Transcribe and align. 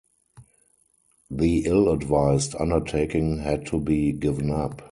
The 1.29 1.59
ill-advised 1.67 2.55
undertaking 2.57 3.37
had 3.37 3.67
to 3.67 3.79
be 3.79 4.11
given 4.13 4.49
up. 4.49 4.81